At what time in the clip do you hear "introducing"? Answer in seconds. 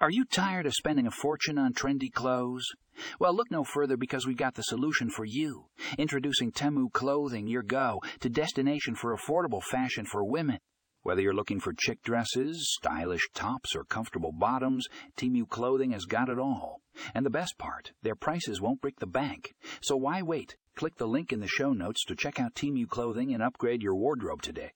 5.98-6.52